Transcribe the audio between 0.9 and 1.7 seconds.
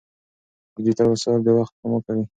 وسایل د